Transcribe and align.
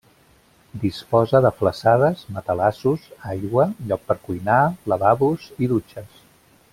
Disposa 0.83 1.41
de 1.45 1.51
flassades, 1.59 2.23
matalassos, 2.37 3.05
aigua, 3.35 3.67
lloc 3.91 4.09
per 4.09 4.19
cuinar, 4.27 4.59
lavabos 4.95 5.47
i 5.67 5.71
dutxes. 5.77 6.23